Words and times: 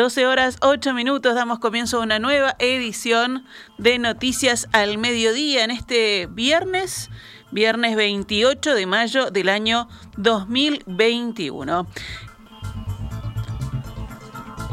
12 0.00 0.26
horas 0.26 0.56
8 0.62 0.94
minutos, 0.94 1.34
damos 1.34 1.58
comienzo 1.58 1.98
a 1.98 2.00
una 2.00 2.18
nueva 2.18 2.56
edición 2.58 3.44
de 3.76 3.98
Noticias 3.98 4.66
al 4.72 4.96
Mediodía 4.96 5.62
en 5.62 5.70
este 5.70 6.26
viernes, 6.26 7.10
viernes 7.50 7.96
28 7.96 8.74
de 8.74 8.86
mayo 8.86 9.30
del 9.30 9.50
año 9.50 9.90
2021. 10.16 11.86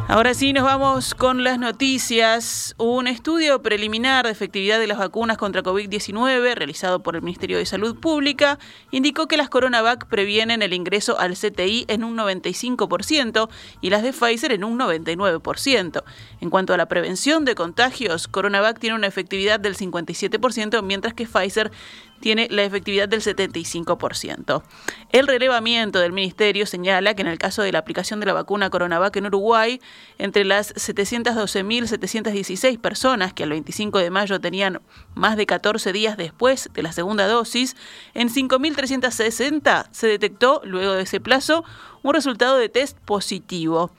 Ahora 0.10 0.34
sí, 0.34 0.54
nos 0.54 0.64
vamos 0.64 1.14
con 1.14 1.44
las 1.44 1.60
noticias. 1.60 2.76
Un 2.78 3.08
estudio 3.08 3.62
preliminar 3.62 4.26
de 4.26 4.32
efectividad 4.32 4.80
de 4.80 4.88
las 4.88 5.00
vacunas 5.00 5.38
contra 5.38 5.62
COVID-19 5.62 6.56
realizado 6.56 7.04
por 7.04 7.18
el 7.18 7.24
Ministerio 7.24 7.58
de 7.58 7.66
Salud 7.66 8.00
Pública 8.00 8.58
indicó 8.92 9.28
que 9.28 9.36
las 9.36 9.50
CoronaVac 9.50 10.08
previenen 10.08 10.62
el 10.62 10.72
ingreso 10.72 11.20
al 11.20 11.34
CTI 11.34 11.88
en 11.90 12.06
un 12.06 12.16
95% 12.18 13.50
y 13.82 13.90
las 13.90 14.02
de 14.02 14.14
Pfizer 14.14 14.54
en 14.54 14.64
un 14.64 14.80
99%. 14.80 16.04
En 16.40 16.50
cuanto 16.50 16.74
a 16.74 16.78
la 16.78 16.86
prevención 16.86 17.44
de 17.44 17.56
contagios, 17.56 18.30
CoronaVac 18.30 18.80
tiene 18.80 18.96
una 18.96 19.08
efectividad 19.08 19.60
del 19.60 19.76
57%, 19.76 20.84
mientras 20.84 21.16
que 21.16 21.26
Pfizer 21.26 21.70
tiene 22.20 22.48
la 22.50 22.64
efectividad 22.64 23.08
del 23.10 23.22
75%. 23.22 24.64
El 25.12 25.28
relevamiento 25.28 26.00
del 26.00 26.14
ministerio 26.14 26.66
señala 26.66 27.14
que 27.14 27.22
en 27.22 27.28
el 27.28 27.38
caso 27.38 27.62
de 27.62 27.72
la 27.72 27.78
aplicación 27.80 28.20
de 28.20 28.26
la 28.26 28.34
vacuna 28.34 28.70
CoronaVac 28.70 29.16
en 29.18 29.28
Uruguay, 29.28 29.80
entre 30.18 30.44
las 30.44 30.74
712.716 30.76 32.80
personas 32.80 33.34
que 33.34 33.44
al 33.44 33.50
25 33.50 34.00
de 34.00 34.10
mayo 34.10 34.40
tenían 34.40 34.82
más 35.16 35.36
de 35.38 35.46
14 35.46 35.94
días 35.94 36.18
después 36.18 36.70
de 36.74 36.84
la 36.84 36.92
segunda 36.92 37.28
dosis, 37.28 37.76
en 38.14 38.30
5.360 38.30 39.88
se 39.92 40.08
detectó, 40.08 40.62
luego 40.64 40.94
de 40.94 41.04
ese 41.04 41.20
plazo, 41.20 41.64
un 42.04 42.14
resultado 42.14 42.58
de 42.58 42.70
test 42.70 42.98
positivo 43.00 43.92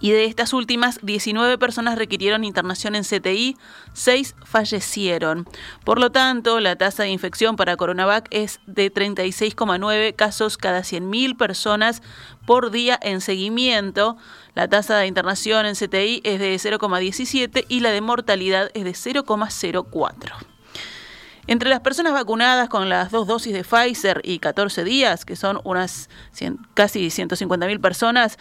y 0.00 0.10
de 0.10 0.24
estas 0.24 0.52
últimas, 0.52 0.98
19 1.02 1.58
personas 1.58 1.98
requirieron 1.98 2.44
internación 2.44 2.94
en 2.94 3.04
CTI, 3.04 3.56
6 3.92 4.36
fallecieron. 4.44 5.46
Por 5.84 6.00
lo 6.00 6.10
tanto, 6.10 6.60
la 6.60 6.76
tasa 6.76 7.04
de 7.04 7.10
infección 7.10 7.56
para 7.56 7.76
Coronavac 7.76 8.26
es 8.30 8.60
de 8.66 8.92
36,9 8.92 10.14
casos 10.14 10.56
cada 10.56 10.80
100.000 10.80 11.36
personas 11.36 12.02
por 12.46 12.70
día 12.70 12.98
en 13.02 13.20
seguimiento. 13.20 14.16
La 14.54 14.68
tasa 14.68 14.96
de 14.98 15.06
internación 15.06 15.66
en 15.66 15.74
CTI 15.74 16.22
es 16.24 16.38
de 16.40 16.54
0,17 16.54 17.64
y 17.68 17.80
la 17.80 17.90
de 17.90 18.00
mortalidad 18.00 18.70
es 18.74 18.84
de 18.84 18.92
0,04. 18.92 20.52
Entre 21.48 21.68
las 21.68 21.80
personas 21.80 22.12
vacunadas 22.12 22.68
con 22.68 22.88
las 22.88 23.10
dos 23.10 23.26
dosis 23.26 23.52
de 23.52 23.64
Pfizer 23.64 24.20
y 24.22 24.38
14 24.38 24.84
días, 24.84 25.24
que 25.24 25.34
son 25.34 25.60
unas 25.64 26.08
casi 26.74 27.08
150.000 27.08 27.80
personas, 27.80 28.38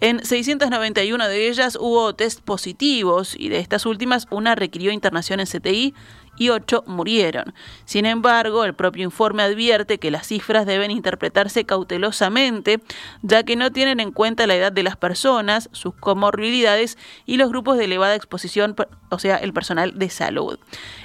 en 0.00 0.24
691 0.24 1.28
de 1.28 1.48
ellas 1.48 1.76
hubo 1.80 2.14
test 2.14 2.40
positivos 2.40 3.34
y 3.38 3.48
de 3.48 3.58
estas 3.58 3.86
últimas 3.86 4.26
una 4.30 4.54
requirió 4.54 4.92
internación 4.92 5.40
en 5.40 5.46
CTI 5.46 5.94
y 6.36 6.48
ocho 6.48 6.82
murieron. 6.86 7.54
Sin 7.84 8.06
embargo, 8.06 8.64
el 8.64 8.74
propio 8.74 9.04
informe 9.04 9.42
advierte 9.42 9.98
que 9.98 10.10
las 10.10 10.26
cifras 10.26 10.66
deben 10.66 10.90
interpretarse 10.90 11.64
cautelosamente, 11.64 12.80
ya 13.22 13.44
que 13.44 13.56
no 13.56 13.70
tienen 13.70 14.00
en 14.00 14.10
cuenta 14.10 14.46
la 14.46 14.56
edad 14.56 14.72
de 14.72 14.82
las 14.82 14.96
personas, 14.96 15.68
sus 15.72 15.94
comorbilidades 15.94 16.98
y 17.26 17.36
los 17.36 17.50
grupos 17.50 17.78
de 17.78 17.84
elevada 17.84 18.14
exposición, 18.14 18.74
o 19.14 19.18
sea, 19.18 19.36
el 19.36 19.52
personal 19.52 19.98
de 19.98 20.10
salud. 20.10 20.58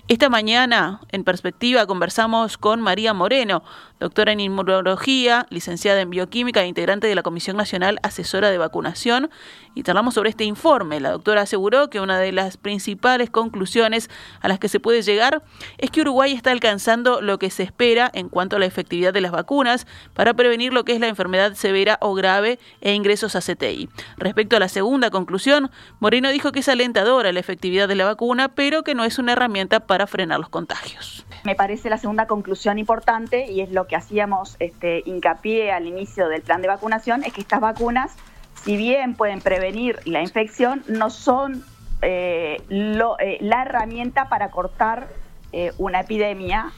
Esta 0.08 0.30
mañana, 0.30 1.02
en 1.12 1.24
perspectiva, 1.24 1.86
conversamos 1.86 2.58
con 2.58 2.82
María 2.82 3.14
Moreno, 3.14 3.64
doctora 4.00 4.32
en 4.32 4.40
inmunología, 4.40 5.46
licenciada 5.50 6.02
en 6.02 6.10
bioquímica 6.10 6.64
e 6.64 6.68
integrante 6.68 7.08
de 7.08 7.16
la 7.16 7.22
Comisión 7.22 7.58
Nacional 7.58 8.00
Asesora 8.02 8.50
de 8.50 8.58
Vacunación, 8.58 9.30
y 9.76 9.84
charlamos 9.84 10.16
sobre 10.16 10.32
este 10.32 10.46
informe. 10.46 11.00
La 11.00 11.12
doctora 11.12 11.42
aseguró 11.42 11.90
que 11.90 12.00
una 12.00 12.20
de 12.20 12.32
las 12.32 12.58
principales 12.58 13.30
conclusiones 13.30 14.10
a 14.42 14.48
las 14.48 14.60
que 14.60 14.68
se 14.68 14.80
puede 14.80 15.04
llegar 15.04 15.44
es 15.78 15.92
que 15.92 16.02
Uruguay 16.02 16.34
está 16.34 16.52
alcanzando 16.52 17.22
lo 17.22 17.38
que 17.38 17.50
se 17.50 17.64
espera 17.64 18.10
en 18.14 18.30
cuanto 18.30 18.56
a 18.56 18.60
la 18.60 18.66
efectividad 18.66 19.14
de 19.14 19.22
las 19.22 19.32
vacunas 19.32 19.86
para 20.14 20.34
prevenir 20.34 20.74
lo 20.74 20.86
que 20.86 20.94
es 20.94 21.00
la 21.00 21.08
enfermedad 21.08 21.54
severa 21.54 21.98
o 22.02 22.14
grave 22.14 22.60
e 22.82 22.94
ingresos 22.94 23.36
a 23.36 23.42
CTI. 23.42 23.90
Respecto 24.18 24.56
a 24.56 24.60
la 24.60 24.70
segunda 24.70 25.12
conclusión, 25.12 25.72
Moreno 26.00 26.30
dijo 26.32 26.52
que 26.52 26.60
es 26.60 26.70
alentadora 26.70 27.32
la 27.32 27.40
efectividad 27.40 27.88
de 27.88 27.96
la 28.00 28.06
vacuna, 28.06 28.50
pero 28.56 28.84
que 28.84 28.96
no 28.96 29.04
es 29.04 29.20
una 29.20 29.34
herramienta 29.34 29.82
para 29.82 30.08
frenar 30.08 30.40
los 30.40 30.50
contagios. 30.50 31.26
Me 31.44 31.56
parece 31.56 31.90
la 31.90 31.98
segunda 31.98 32.26
conclusión 32.26 32.80
importante 32.80 33.50
y 33.52 33.62
es 33.62 33.72
lo 33.72 33.88
que 33.88 33.96
hacíamos 33.96 34.56
este, 34.60 35.04
hincapié 35.06 35.72
al 35.72 35.86
inicio 35.86 36.28
del 36.28 36.42
plan 36.42 36.62
de 36.62 36.68
vacunación, 36.68 37.24
es 37.24 37.34
que 37.34 37.42
estas 37.42 37.62
vacunas, 37.62 38.16
si 38.64 38.76
bien 38.76 39.14
pueden 39.14 39.42
prevenir 39.42 40.00
la 40.06 40.22
infección, 40.22 40.84
no 40.88 41.10
son 41.10 41.64
eh, 42.02 42.62
eh, 42.70 43.38
la 43.42 43.62
herramienta 43.62 44.30
para 44.30 44.50
cortar 44.50 45.08
eh, 45.52 45.72
una 45.78 46.02
epidemia, 46.02 46.72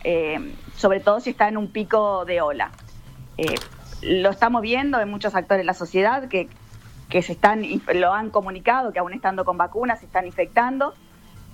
sobre 0.75 0.99
todo 0.99 1.19
si 1.19 1.31
está 1.31 1.47
en 1.47 1.57
un 1.57 1.67
pico 1.67 2.25
de 2.25 2.41
ola. 2.41 2.71
lo 4.01 4.29
estamos 4.29 4.61
viendo 4.61 4.99
en 4.99 5.09
muchos 5.09 5.35
actores 5.35 5.61
de 5.61 5.65
la 5.65 5.73
sociedad 5.73 6.27
que, 6.27 6.49
que 7.09 7.21
se 7.21 7.33
están, 7.33 7.63
lo 7.93 8.13
han 8.13 8.29
comunicado, 8.29 8.91
que 8.93 8.99
aún 8.99 9.13
estando 9.13 9.43
con 9.43 9.57
vacunas 9.57 9.99
se 9.99 10.05
están 10.05 10.25
infectando 10.25 10.93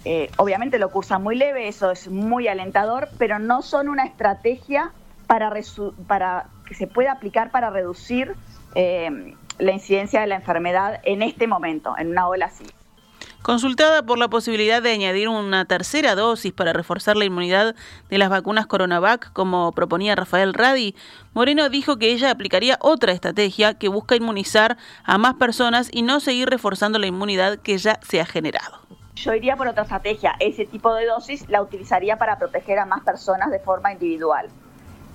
eh, 0.09 0.31
obviamente 0.38 0.79
lo 0.79 0.90
cursan 0.90 1.22
muy 1.22 1.35
leve, 1.35 1.68
eso 1.68 1.91
es 1.91 2.07
muy 2.07 2.47
alentador, 2.47 3.09
pero 3.18 3.40
no 3.40 3.62
son 3.62 3.90
una 3.90 4.06
estrategia 4.06 4.94
para, 5.28 5.51
para 6.07 6.45
que 6.66 6.75
se 6.75 6.88
pueda 6.88 7.12
aplicar 7.12 7.51
para 7.51 7.69
reducir 7.72 8.34
eh, 8.73 9.35
la 9.59 9.72
incidencia 9.73 10.22
de 10.22 10.28
la 10.28 10.35
enfermedad 10.35 11.01
en 11.03 11.23
este 11.23 11.45
momento, 11.45 11.94
en 11.97 12.12
una 12.12 12.29
ola 12.29 12.45
así. 12.45 12.63
Consultada 13.41 14.01
por 14.01 14.18
la 14.18 14.29
posibilidad 14.29 14.81
de 14.81 14.91
añadir 14.91 15.28
una 15.28 15.66
tercera 15.66 16.16
dosis 16.16 16.53
para 16.53 16.72
reforzar 16.72 17.18
la 17.18 17.25
inmunidad 17.25 17.75
de 18.09 18.18
las 18.18 18.29
vacunas 18.29 18.66
Coronavac, 18.66 19.34
como 19.34 19.74
proponía 19.74 20.16
Rafael 20.16 20.53
Radi, 20.53 20.95
Moreno 21.34 21.68
dijo 21.68 21.97
que 21.97 22.13
ella 22.13 22.31
aplicaría 22.31 22.78
otra 22.79 23.12
estrategia 23.12 23.74
que 23.74 23.89
busca 23.89 24.16
inmunizar 24.16 24.78
a 25.03 25.18
más 25.18 25.34
personas 25.34 25.89
y 25.91 26.01
no 26.01 26.22
seguir 26.22 26.50
reforzando 26.50 26.97
la 26.97 27.07
inmunidad 27.07 27.59
que 27.59 27.78
ya 27.78 28.00
se 28.07 28.22
ha 28.22 28.25
generado. 28.25 28.88
Yo 29.17 29.33
iría 29.33 29.55
por 29.55 29.67
otra 29.67 29.81
estrategia. 29.81 30.35
Ese 30.39 30.67
tipo 30.67 30.94
de 30.94 31.07
dosis 31.07 31.50
la 31.50 31.63
utilizaría 31.63 32.17
para 32.17 32.38
proteger 32.38 32.78
a 32.78 32.85
más 32.85 33.01
personas 33.03 33.50
de 33.50 33.57
forma 33.57 33.91
individual 33.91 34.47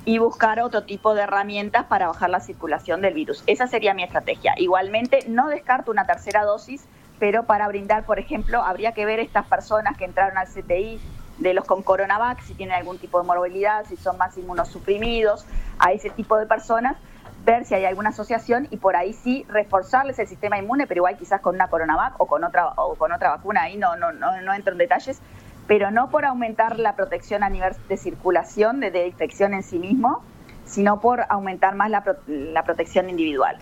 y 0.05 0.19
buscar 0.19 0.59
otro 0.61 0.83
tipo 0.83 1.15
de 1.15 1.23
herramientas 1.23 1.85
para 1.85 2.09
bajar 2.09 2.29
la 2.29 2.41
circulación 2.41 3.01
del 3.01 3.15
virus. 3.15 3.45
Esa 3.47 3.69
sería 3.69 3.95
mi 3.95 4.03
estrategia. 4.03 4.55
Igualmente, 4.57 5.21
no 5.29 5.47
descarto 5.47 5.93
una 5.93 6.05
tercera 6.05 6.43
dosis, 6.43 6.85
pero 7.21 7.45
para 7.45 7.69
brindar, 7.69 8.05
por 8.05 8.19
ejemplo, 8.19 8.63
habría 8.63 8.91
que 8.91 9.07
ver 9.07 9.21
estas 9.21 9.47
personas 9.47 9.97
que 9.97 10.05
entraron 10.05 10.37
al 10.37 10.49
CTI 10.49 11.01
de 11.39 11.55
los 11.55 11.65
con 11.65 11.85
coronavac, 11.85 12.43
si 12.43 12.55
tienen 12.55 12.75
algún 12.75 12.99
tipo 12.99 13.21
de 13.21 13.27
morbilidad, 13.27 13.85
si 13.87 13.97
son 13.97 14.19
más 14.19 14.37
inmunosuprimidos, 14.37 15.47
a 15.79 15.93
ese 15.93 16.11
tipo 16.11 16.37
de 16.39 16.47
personas, 16.47 16.97
ver 17.45 17.65
si 17.65 17.75
hay 17.75 17.85
alguna 17.85 18.11
asociación 18.11 18.69
y 18.71 18.77
por 18.77 18.97
ahí 18.97 19.13
sí 19.13 19.45
reforzarles 19.49 20.19
el 20.19 20.29
sistema 20.29 20.59
inmune, 20.59 20.87
pero 20.87 20.99
igual 21.01 21.17
quizás 21.17 21.41
con 21.41 21.55
una 21.55 21.69
coronavac 21.69 22.21
o 22.21 22.27
con 22.27 22.45
otra 22.45 22.69
o 22.77 22.95
con 22.95 23.13
otra 23.13 23.31
vacuna, 23.31 23.63
ahí 23.63 23.77
no 23.77 23.97
no 23.97 24.13
no, 24.13 24.41
no 24.41 24.55
entro 24.55 24.73
en 24.73 24.79
detalles, 24.79 25.21
pero 25.67 25.91
no 25.91 26.11
por 26.11 26.25
aumentar 26.25 26.79
la 26.79 26.95
protección 26.95 27.43
a 27.43 27.49
nivel 27.49 27.73
de 27.89 27.97
circulación, 27.97 28.81
de, 28.81 29.07
infección 29.07 29.55
en 29.55 29.63
sí 29.63 29.79
mismo, 29.79 30.23
sino 30.65 31.01
por 31.01 31.25
aumentar 31.29 31.75
más 31.75 31.91
la, 31.91 32.05
la 32.27 32.65
protección 32.65 33.11
individual. 33.11 33.59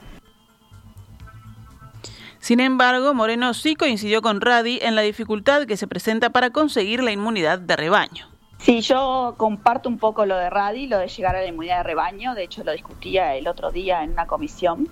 Sin 2.38 2.58
embargo, 2.58 3.12
Moreno 3.12 3.52
sí 3.52 3.76
coincidió 3.76 4.22
con 4.22 4.40
Radi 4.40 4.78
en 4.82 4.96
la 4.96 5.02
dificultad 5.02 5.66
que 5.66 5.76
se 5.76 5.86
presenta 5.86 6.30
para 6.30 6.50
conseguir 6.50 7.02
la 7.02 7.12
inmunidad 7.12 7.58
de 7.58 7.76
rebaño. 7.76 8.29
Sí, 8.60 8.82
yo 8.82 9.36
comparto 9.38 9.88
un 9.88 9.96
poco 9.96 10.26
lo 10.26 10.36
de 10.36 10.50
Radi, 10.50 10.86
lo 10.86 10.98
de 10.98 11.08
llegar 11.08 11.34
a 11.34 11.40
la 11.40 11.46
inmunidad 11.46 11.78
de 11.78 11.82
rebaño, 11.82 12.34
de 12.34 12.44
hecho 12.44 12.62
lo 12.62 12.72
discutía 12.72 13.34
el 13.34 13.48
otro 13.48 13.70
día 13.70 14.04
en 14.04 14.12
una 14.12 14.26
comisión. 14.26 14.86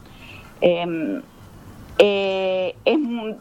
Em, 0.63 1.21
eh, 1.99 2.75
es 2.87 2.99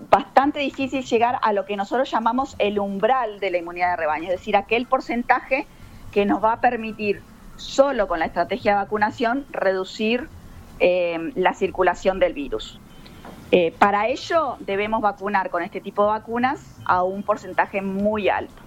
bastante 0.09 0.59
difícil 0.59 1.06
llegar 1.06 1.39
a 1.41 1.53
lo 1.53 1.65
que 1.65 1.77
nosotros 1.77 2.12
llamamos 2.12 2.57
el 2.59 2.77
umbral 2.77 3.39
de 3.39 3.51
la 3.51 3.59
inmunidad 3.59 3.91
de 3.91 3.95
rebaño, 3.95 4.25
es 4.25 4.31
decir, 4.31 4.57
aquel 4.57 4.85
porcentaje 4.85 5.65
que 6.12 6.25
nos 6.25 6.44
va 6.44 6.53
a 6.53 6.59
permitir 6.59 7.21
solo 7.56 8.09
con 8.09 8.19
la 8.19 8.25
estrategia 8.25 8.73
de 8.73 8.77
vacunación 8.80 9.45
reducir 9.51 10.27
em, 10.80 11.31
la 11.35 11.53
circulación 11.53 12.19
del 12.19 12.33
virus. 12.33 12.81
Eh, 13.51 13.73
para 13.80 14.09
ello 14.09 14.57
debemos 14.59 15.00
vacunar 15.00 15.50
con 15.50 15.63
este 15.63 15.80
tipo 15.80 16.03
de 16.03 16.09
vacunas 16.09 16.59
a 16.83 17.03
un 17.03 17.23
porcentaje 17.23 17.81
muy 17.81 18.27
alto. 18.27 18.66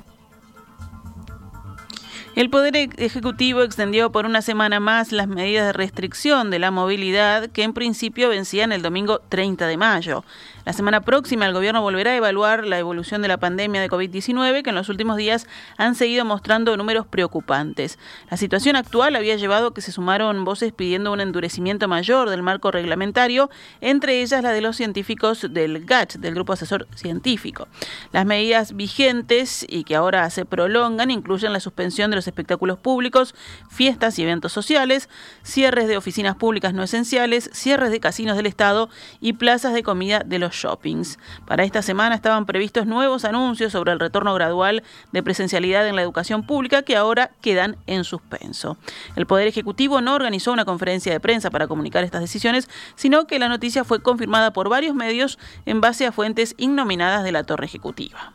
El 2.41 2.49
Poder 2.49 2.75
Ejecutivo 2.75 3.61
extendió 3.61 4.13
por 4.13 4.25
una 4.25 4.41
semana 4.41 4.81
más 4.81 5.13
las 5.13 5.29
medidas 5.29 5.67
de 5.67 5.73
restricción 5.75 6.51
de 6.51 6.59
la 6.59 6.71
movilidad 6.71 7.51
que 7.51 7.65
en 7.65 7.75
principio 7.75 8.31
vencían 8.31 8.73
el 8.73 8.81
domingo 8.81 9.21
30 9.29 9.67
de 9.67 9.77
mayo. 9.77 10.25
La 10.65 10.73
semana 10.73 11.03
próxima 11.03 11.45
el 11.45 11.53
gobierno 11.53 11.83
volverá 11.83 12.13
a 12.13 12.17
evaluar 12.17 12.65
la 12.65 12.79
evolución 12.79 13.21
de 13.21 13.29
la 13.29 13.37
pandemia 13.37 13.83
de 13.83 13.91
COVID-19 13.91 14.63
que 14.63 14.71
en 14.71 14.77
los 14.77 14.89
últimos 14.89 15.19
días 15.19 15.47
han 15.77 15.95
seguido 15.95 16.25
mostrando 16.25 16.77
números 16.79 17.07
preocupantes. 17.07 17.99
La 18.31 18.39
situación 18.39 18.77
actual 18.77 19.17
había 19.17 19.37
llevado 19.37 19.69
a 19.69 19.75
que 19.75 19.83
se 19.83 19.93
sumaron 19.93 20.45
voces 20.47 20.73
pidiendo 20.73 21.13
un 21.13 21.21
endurecimiento 21.21 21.89
mayor 21.89 22.31
del 22.31 22.43
marco 22.43 22.71
reglamentario, 22.71 23.51
entre 23.83 24.23
ellas 24.23 24.43
la 24.43 24.53
de 24.53 24.63
los 24.63 24.77
científicos 24.77 25.47
del 25.51 25.85
GACH, 25.85 26.15
del 26.15 26.35
Grupo 26.35 26.55
Asesor 26.55 26.89
Científico. 26.95 27.69
Las 28.13 28.25
medidas 28.25 28.75
vigentes 28.75 29.67
y 29.69 29.85
que 29.85 29.97
ahora 29.97 30.31
se 30.31 30.47
prolongan 30.47 31.11
incluyen 31.11 31.53
la 31.53 31.61
suspensión 31.61 32.11
de 32.11 32.17
los 32.17 32.30
espectáculos 32.31 32.79
públicos, 32.79 33.35
fiestas 33.69 34.19
y 34.19 34.23
eventos 34.23 34.53
sociales, 34.53 35.09
cierres 35.43 35.89
de 35.89 35.97
oficinas 35.97 36.37
públicas 36.37 36.73
no 36.73 36.83
esenciales, 36.83 37.51
cierres 37.53 37.91
de 37.91 38.01
casinos 38.01 38.37
del 38.37 38.47
Estado 38.47 38.89
y 39.21 39.35
plazas 39.35 39.75
de 39.75 39.83
comida 39.83 40.23
de 40.25 40.39
los 40.39 40.55
shoppings. 40.55 41.19
Para 41.47 41.65
esta 41.65 41.83
semana 41.83 42.15
estaban 42.15 42.47
previstos 42.47 42.87
nuevos 42.87 43.25
anuncios 43.25 43.73
sobre 43.73 43.93
el 43.93 44.01
retorno 44.01 44.35
gradual 44.35 44.83
de 45.13 45.23
presencialidad 45.23 45.87
en 45.87 45.97
la 45.97 46.03
educación 46.03 46.47
pública 46.47 46.83
que 46.83 46.97
ahora 46.97 47.31
quedan 47.41 47.77
en 47.87 48.05
suspenso. 48.05 48.77
El 49.17 49.27
Poder 49.27 49.47
Ejecutivo 49.47 50.01
no 50.01 50.15
organizó 50.15 50.53
una 50.53 50.65
conferencia 50.65 51.13
de 51.13 51.21
prensa 51.21 51.51
para 51.51 51.69
comunicar 51.69 52.05
estas 52.05 52.21
decisiones, 52.21 52.69
sino 52.95 53.27
que 53.27 53.39
la 53.39 53.49
noticia 53.49 53.85
fue 53.85 54.03
confirmada 54.03 54.53
por 54.53 54.69
varios 54.69 54.95
medios 54.95 55.39
en 55.67 55.81
base 55.81 56.07
a 56.07 56.13
fuentes 56.13 56.55
innominadas 56.59 57.25
de 57.25 57.33
la 57.33 57.45
Torre 57.45 57.67
Ejecutiva. 57.67 58.33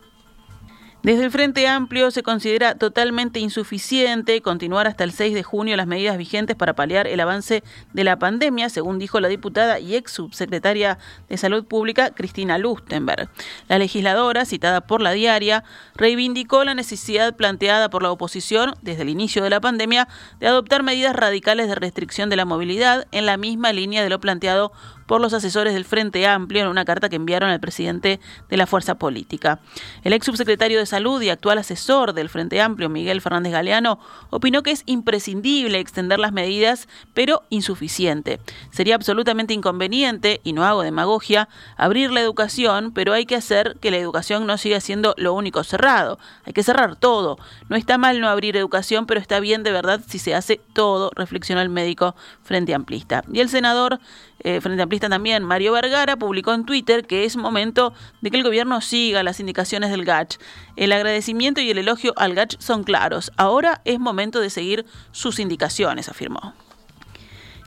Desde 1.05 1.23
el 1.23 1.29
Frente 1.29 1.67
Amplio 1.67 2.09
se 2.09 2.23
considera 2.23 2.73
totalmente 2.73 3.39
insuficiente 3.39 4.41
continuar 4.41 4.87
hasta 4.87 5.03
el 5.03 5.11
6 5.11 5.35
de 5.35 5.43
junio 5.43 5.77
las 5.77 5.85
medidas 5.85 6.17
vigentes 6.17 6.55
para 6.55 6.73
paliar 6.73 7.05
el 7.05 7.19
avance 7.19 7.63
de 7.93 8.03
la 8.03 8.17
pandemia, 8.17 8.69
según 8.69 8.97
dijo 8.97 9.19
la 9.19 9.27
diputada 9.27 9.79
y 9.79 9.95
ex 9.95 10.13
subsecretaria 10.13 10.97
de 11.29 11.37
Salud 11.37 11.63
Pública 11.63 12.09
Cristina 12.09 12.57
Lustenberg. 12.57 13.29
La 13.67 13.77
legisladora, 13.77 14.45
citada 14.45 14.81
por 14.81 14.99
la 14.99 15.11
diaria, 15.11 15.63
reivindicó 15.93 16.63
la 16.63 16.73
necesidad 16.73 17.35
planteada 17.35 17.91
por 17.91 18.01
la 18.01 18.09
oposición 18.09 18.73
desde 18.81 19.03
el 19.03 19.09
inicio 19.09 19.43
de 19.43 19.51
la 19.51 19.61
pandemia 19.61 20.07
de 20.39 20.47
adoptar 20.47 20.81
medidas 20.81 21.15
radicales 21.15 21.67
de 21.67 21.75
restricción 21.75 22.31
de 22.31 22.37
la 22.37 22.45
movilidad 22.45 23.05
en 23.11 23.27
la 23.27 23.37
misma 23.37 23.73
línea 23.73 24.01
de 24.01 24.09
lo 24.09 24.19
planteado 24.19 24.71
por 25.05 25.21
los 25.21 25.33
asesores 25.33 25.73
del 25.73 25.85
Frente 25.85 26.25
Amplio 26.25 26.63
en 26.63 26.67
una 26.67 26.85
carta 26.85 27.09
que 27.09 27.15
enviaron 27.15 27.51
al 27.51 27.59
presidente 27.59 28.19
de 28.49 28.57
la 28.57 28.65
fuerza 28.65 28.95
política. 28.95 29.59
El 30.03 30.13
ex 30.13 30.25
subsecretario 30.25 30.79
de 30.79 30.85
y 30.95 31.29
actual 31.29 31.57
asesor 31.57 32.13
del 32.13 32.29
Frente 32.29 32.61
Amplio, 32.61 32.89
Miguel 32.89 33.21
Fernández 33.21 33.51
Galeano, 33.51 33.99
opinó 34.29 34.63
que 34.63 34.71
es 34.71 34.83
imprescindible 34.85 35.79
extender 35.79 36.19
las 36.19 36.31
medidas, 36.31 36.87
pero 37.13 37.43
insuficiente. 37.49 38.39
Sería 38.71 38.95
absolutamente 38.95 39.53
inconveniente, 39.53 40.39
y 40.43 40.53
no 40.53 40.63
hago 40.63 40.83
demagogia, 40.83 41.49
abrir 41.75 42.11
la 42.11 42.21
educación, 42.21 42.91
pero 42.93 43.13
hay 43.13 43.25
que 43.25 43.35
hacer 43.35 43.77
que 43.81 43.91
la 43.91 43.97
educación 43.97 44.47
no 44.47 44.57
siga 44.57 44.79
siendo 44.79 45.13
lo 45.17 45.33
único 45.33 45.63
cerrado. 45.63 46.17
Hay 46.45 46.53
que 46.53 46.63
cerrar 46.63 46.95
todo. 46.95 47.37
No 47.67 47.75
está 47.75 47.97
mal 47.97 48.21
no 48.21 48.29
abrir 48.29 48.55
educación, 48.55 49.05
pero 49.05 49.19
está 49.19 49.39
bien 49.41 49.63
de 49.63 49.71
verdad 49.71 50.01
si 50.07 50.17
se 50.17 50.33
hace 50.33 50.61
todo, 50.73 51.11
reflexionó 51.13 51.61
el 51.61 51.69
médico 51.69 52.15
Frente 52.43 52.73
Amplista. 52.73 53.23
Y 53.31 53.41
el 53.41 53.49
senador 53.49 53.99
eh, 54.39 54.61
Frente 54.61 54.83
Amplista 54.83 55.09
también, 55.09 55.43
Mario 55.43 55.71
Vergara, 55.71 56.17
publicó 56.17 56.53
en 56.53 56.65
Twitter 56.65 57.07
que 57.07 57.25
es 57.25 57.35
momento 57.35 57.93
de 58.21 58.29
que 58.29 58.37
el 58.37 58.43
gobierno 58.43 58.79
siga 58.79 59.23
las 59.23 59.39
indicaciones 59.39 59.89
del 59.89 60.05
GACH. 60.05 60.37
El 60.75 60.84
agradecimiento 60.91 61.61
y 61.61 61.69
el 61.69 61.77
elogio 61.77 62.13
al 62.17 62.35
GACH 62.35 62.57
son 62.59 62.83
claros. 62.83 63.31
Ahora 63.37 63.81
es 63.85 63.99
momento 63.99 64.39
de 64.39 64.49
seguir 64.49 64.85
sus 65.11 65.39
indicaciones, 65.39 66.09
afirmó. 66.09 66.53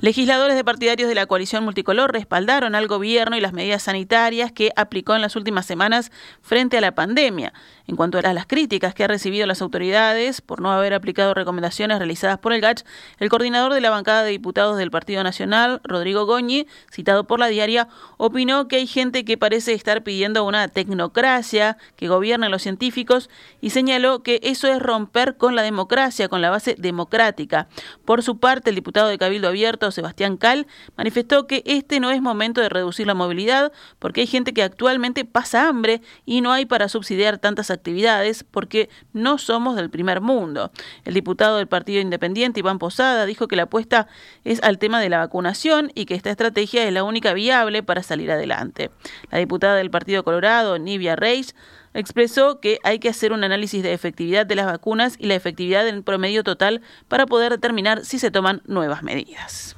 Legisladores 0.00 0.54
de 0.54 0.62
partidarios 0.62 1.08
de 1.08 1.16
la 1.16 1.26
coalición 1.26 1.64
multicolor 1.64 2.12
respaldaron 2.12 2.76
al 2.76 2.86
gobierno 2.86 3.36
y 3.36 3.40
las 3.40 3.52
medidas 3.52 3.82
sanitarias 3.82 4.52
que 4.52 4.70
aplicó 4.76 5.16
en 5.16 5.22
las 5.22 5.34
últimas 5.34 5.66
semanas 5.66 6.12
frente 6.40 6.78
a 6.78 6.80
la 6.80 6.94
pandemia. 6.94 7.52
En 7.88 7.96
cuanto 7.96 8.18
a 8.18 8.32
las 8.32 8.46
críticas 8.46 8.94
que 8.94 9.02
ha 9.02 9.08
recibido 9.08 9.44
las 9.48 9.60
autoridades 9.60 10.40
por 10.40 10.60
no 10.60 10.70
haber 10.70 10.94
aplicado 10.94 11.34
recomendaciones 11.34 11.98
realizadas 11.98 12.38
por 12.38 12.52
el 12.52 12.60
GACH, 12.60 12.84
el 13.18 13.28
coordinador 13.28 13.74
de 13.74 13.80
la 13.80 13.90
bancada 13.90 14.22
de 14.22 14.30
diputados 14.30 14.76
del 14.76 14.92
Partido 14.92 15.24
Nacional, 15.24 15.80
Rodrigo 15.82 16.26
Goñi, 16.26 16.68
citado 16.92 17.26
por 17.26 17.40
la 17.40 17.48
diaria, 17.48 17.88
opinó 18.18 18.68
que 18.68 18.76
hay 18.76 18.86
gente 18.86 19.24
que 19.24 19.36
parece 19.36 19.72
estar 19.72 20.04
pidiendo 20.04 20.44
una 20.44 20.68
tecnocracia 20.68 21.76
que 21.96 22.06
gobierne 22.06 22.46
a 22.46 22.50
los 22.50 22.62
científicos 22.62 23.30
y 23.60 23.70
señaló 23.70 24.22
que 24.22 24.38
eso 24.44 24.68
es 24.68 24.78
romper 24.80 25.36
con 25.36 25.56
la 25.56 25.62
democracia, 25.62 26.28
con 26.28 26.40
la 26.40 26.50
base 26.50 26.76
democrática. 26.78 27.68
Por 28.04 28.22
su 28.22 28.38
parte, 28.38 28.70
el 28.70 28.76
diputado 28.76 29.08
de 29.08 29.18
Cabildo 29.18 29.48
Abierto, 29.48 29.87
Sebastián 29.90 30.36
Cal, 30.36 30.66
manifestó 30.96 31.46
que 31.46 31.62
este 31.66 32.00
no 32.00 32.10
es 32.10 32.22
momento 32.22 32.60
de 32.60 32.68
reducir 32.68 33.06
la 33.06 33.14
movilidad 33.14 33.72
porque 33.98 34.22
hay 34.22 34.26
gente 34.26 34.52
que 34.52 34.62
actualmente 34.62 35.24
pasa 35.24 35.68
hambre 35.68 36.00
y 36.24 36.40
no 36.40 36.52
hay 36.52 36.66
para 36.66 36.88
subsidiar 36.88 37.38
tantas 37.38 37.70
actividades 37.70 38.44
porque 38.44 38.88
no 39.12 39.38
somos 39.38 39.76
del 39.76 39.90
primer 39.90 40.20
mundo. 40.20 40.70
El 41.04 41.14
diputado 41.14 41.56
del 41.56 41.68
Partido 41.68 42.00
Independiente, 42.00 42.60
Iván 42.60 42.78
Posada, 42.78 43.26
dijo 43.26 43.48
que 43.48 43.56
la 43.56 43.64
apuesta 43.64 44.08
es 44.44 44.62
al 44.62 44.78
tema 44.78 45.00
de 45.00 45.08
la 45.08 45.18
vacunación 45.18 45.90
y 45.94 46.04
que 46.04 46.14
esta 46.14 46.30
estrategia 46.30 46.86
es 46.86 46.92
la 46.92 47.04
única 47.04 47.32
viable 47.32 47.82
para 47.82 48.02
salir 48.02 48.30
adelante. 48.30 48.90
La 49.30 49.38
diputada 49.38 49.76
del 49.76 49.90
Partido 49.90 50.24
Colorado, 50.24 50.78
Nivia 50.78 51.16
Reis, 51.16 51.54
expresó 51.94 52.60
que 52.60 52.78
hay 52.84 52.98
que 52.98 53.08
hacer 53.08 53.32
un 53.32 53.44
análisis 53.44 53.82
de 53.82 53.92
efectividad 53.92 54.46
de 54.46 54.54
las 54.54 54.66
vacunas 54.66 55.16
y 55.18 55.26
la 55.26 55.34
efectividad 55.34 55.86
en 55.88 56.02
promedio 56.02 56.44
total 56.44 56.82
para 57.08 57.26
poder 57.26 57.52
determinar 57.52 58.04
si 58.04 58.18
se 58.18 58.30
toman 58.30 58.62
nuevas 58.66 59.02
medidas. 59.02 59.77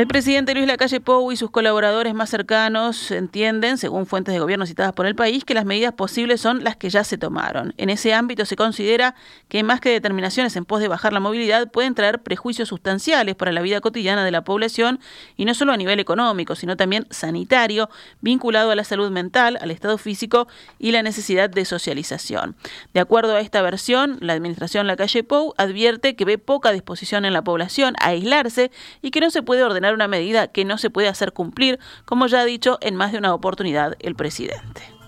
El 0.00 0.06
presidente 0.06 0.54
Luis 0.54 0.66
Lacalle 0.66 0.98
Pou 0.98 1.30
y 1.30 1.36
sus 1.36 1.50
colaboradores 1.50 2.14
más 2.14 2.30
cercanos 2.30 3.10
entienden, 3.10 3.76
según 3.76 4.06
fuentes 4.06 4.32
de 4.32 4.40
gobierno 4.40 4.64
citadas 4.64 4.94
por 4.94 5.04
el 5.04 5.14
país, 5.14 5.44
que 5.44 5.52
las 5.52 5.66
medidas 5.66 5.92
posibles 5.92 6.40
son 6.40 6.64
las 6.64 6.74
que 6.76 6.88
ya 6.88 7.04
se 7.04 7.18
tomaron. 7.18 7.74
En 7.76 7.90
ese 7.90 8.14
ámbito 8.14 8.46
se 8.46 8.56
considera 8.56 9.14
que 9.50 9.62
más 9.62 9.78
que 9.78 9.90
determinaciones 9.90 10.56
en 10.56 10.64
pos 10.64 10.80
de 10.80 10.88
bajar 10.88 11.12
la 11.12 11.20
movilidad 11.20 11.70
pueden 11.70 11.94
traer 11.94 12.22
prejuicios 12.22 12.70
sustanciales 12.70 13.34
para 13.34 13.52
la 13.52 13.60
vida 13.60 13.82
cotidiana 13.82 14.24
de 14.24 14.30
la 14.30 14.42
población 14.42 15.00
y 15.36 15.44
no 15.44 15.52
solo 15.52 15.74
a 15.74 15.76
nivel 15.76 16.00
económico, 16.00 16.54
sino 16.54 16.78
también 16.78 17.06
sanitario, 17.10 17.90
vinculado 18.22 18.70
a 18.70 18.76
la 18.76 18.84
salud 18.84 19.10
mental, 19.10 19.58
al 19.60 19.70
estado 19.70 19.98
físico 19.98 20.48
y 20.78 20.92
la 20.92 21.02
necesidad 21.02 21.50
de 21.50 21.66
socialización. 21.66 22.56
De 22.94 23.00
acuerdo 23.00 23.36
a 23.36 23.40
esta 23.40 23.60
versión, 23.60 24.16
la 24.22 24.32
administración 24.32 24.86
Lacalle 24.86 25.24
Pou 25.24 25.52
advierte 25.58 26.16
que 26.16 26.24
ve 26.24 26.38
poca 26.38 26.72
disposición 26.72 27.26
en 27.26 27.34
la 27.34 27.42
población 27.42 27.96
a 28.00 28.08
aislarse 28.08 28.70
y 29.02 29.10
que 29.10 29.20
no 29.20 29.28
se 29.28 29.42
puede 29.42 29.62
ordenar 29.62 29.89
una 29.94 30.08
medida 30.08 30.48
que 30.48 30.64
no 30.64 30.78
se 30.78 30.90
puede 30.90 31.08
hacer 31.08 31.32
cumplir, 31.32 31.78
como 32.04 32.26
ya 32.26 32.40
ha 32.40 32.44
dicho 32.44 32.78
en 32.80 32.96
más 32.96 33.12
de 33.12 33.18
una 33.18 33.34
oportunidad 33.34 33.96
el 34.00 34.14
presidente. 34.14 34.99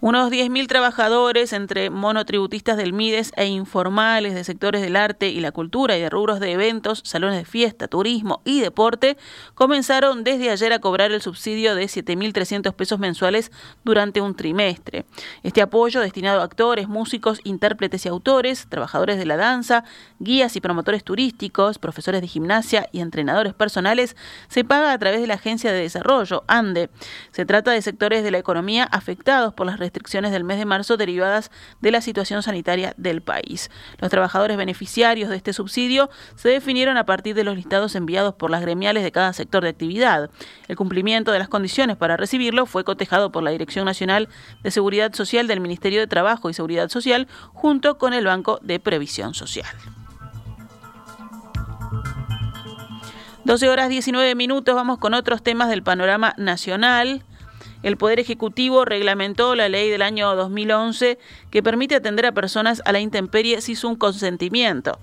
Unos 0.00 0.30
10.000 0.30 0.68
trabajadores 0.68 1.52
entre 1.52 1.90
monotributistas 1.90 2.76
del 2.76 2.92
MIDES 2.92 3.32
e 3.34 3.46
informales 3.46 4.32
de 4.32 4.44
sectores 4.44 4.80
del 4.80 4.94
arte 4.94 5.28
y 5.28 5.40
la 5.40 5.50
cultura 5.50 5.98
y 5.98 6.00
de 6.00 6.08
rubros 6.08 6.38
de 6.38 6.52
eventos, 6.52 7.00
salones 7.04 7.36
de 7.36 7.44
fiesta, 7.44 7.88
turismo 7.88 8.40
y 8.44 8.60
deporte 8.60 9.16
comenzaron 9.56 10.22
desde 10.22 10.50
ayer 10.50 10.72
a 10.72 10.78
cobrar 10.78 11.10
el 11.10 11.20
subsidio 11.20 11.74
de 11.74 11.86
7.300 11.86 12.72
pesos 12.74 13.00
mensuales 13.00 13.50
durante 13.82 14.20
un 14.20 14.36
trimestre. 14.36 15.04
Este 15.42 15.62
apoyo 15.62 16.00
destinado 16.00 16.42
a 16.42 16.44
actores, 16.44 16.86
músicos, 16.86 17.40
intérpretes 17.42 18.06
y 18.06 18.08
autores, 18.08 18.68
trabajadores 18.68 19.18
de 19.18 19.26
la 19.26 19.36
danza, 19.36 19.82
guías 20.20 20.54
y 20.54 20.60
promotores 20.60 21.02
turísticos, 21.02 21.80
profesores 21.80 22.20
de 22.20 22.28
gimnasia 22.28 22.88
y 22.92 23.00
entrenadores 23.00 23.52
personales 23.52 24.14
se 24.46 24.62
paga 24.62 24.92
a 24.92 24.98
través 24.98 25.20
de 25.20 25.26
la 25.26 25.34
Agencia 25.34 25.72
de 25.72 25.80
Desarrollo, 25.80 26.44
ANDE. 26.46 26.88
Se 27.32 27.44
trata 27.44 27.72
de 27.72 27.82
sectores 27.82 28.22
de 28.22 28.30
la 28.30 28.38
economía 28.38 28.84
afectados 28.84 29.54
por 29.54 29.66
las 29.66 29.87
restricciones 29.88 30.32
del 30.32 30.44
mes 30.44 30.58
de 30.58 30.66
marzo 30.66 30.98
derivadas 30.98 31.50
de 31.80 31.90
la 31.90 32.02
situación 32.02 32.42
sanitaria 32.42 32.92
del 32.98 33.22
país. 33.22 33.70
Los 33.98 34.10
trabajadores 34.10 34.58
beneficiarios 34.58 35.30
de 35.30 35.36
este 35.36 35.54
subsidio 35.54 36.10
se 36.36 36.50
definieron 36.50 36.98
a 36.98 37.06
partir 37.06 37.34
de 37.34 37.44
los 37.44 37.56
listados 37.56 37.94
enviados 37.94 38.34
por 38.34 38.50
las 38.50 38.60
gremiales 38.60 39.02
de 39.02 39.12
cada 39.12 39.32
sector 39.32 39.62
de 39.62 39.70
actividad. 39.70 40.30
El 40.68 40.76
cumplimiento 40.76 41.32
de 41.32 41.38
las 41.38 41.48
condiciones 41.48 41.96
para 41.96 42.18
recibirlo 42.18 42.66
fue 42.66 42.84
cotejado 42.84 43.32
por 43.32 43.42
la 43.42 43.50
Dirección 43.50 43.86
Nacional 43.86 44.28
de 44.62 44.70
Seguridad 44.70 45.14
Social 45.14 45.46
del 45.46 45.60
Ministerio 45.60 46.00
de 46.00 46.06
Trabajo 46.06 46.50
y 46.50 46.54
Seguridad 46.54 46.90
Social 46.90 47.26
junto 47.54 47.96
con 47.96 48.12
el 48.12 48.26
Banco 48.26 48.58
de 48.62 48.80
Previsión 48.80 49.32
Social. 49.32 49.66
12 53.44 53.70
horas 53.70 53.88
19 53.88 54.34
minutos, 54.34 54.74
vamos 54.74 54.98
con 54.98 55.14
otros 55.14 55.42
temas 55.42 55.70
del 55.70 55.82
panorama 55.82 56.34
nacional. 56.36 57.22
El 57.82 57.96
Poder 57.96 58.20
Ejecutivo 58.20 58.84
reglamentó 58.84 59.54
la 59.54 59.68
ley 59.68 59.90
del 59.90 60.02
año 60.02 60.34
2011 60.34 61.18
que 61.50 61.62
permite 61.62 61.94
atender 61.94 62.26
a 62.26 62.32
personas 62.32 62.82
a 62.84 62.92
la 62.92 63.00
intemperie 63.00 63.60
sin 63.60 63.76
su 63.76 63.96
consentimiento. 63.98 64.98